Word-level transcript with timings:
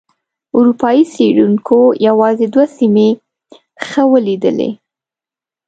اروپایي 0.55 1.03
څېړونکو 1.13 1.79
یوازې 2.07 2.45
دوه 2.53 2.65
سیمې 2.77 3.09
ښه 3.87 4.03
ولیدلې. 4.11 4.69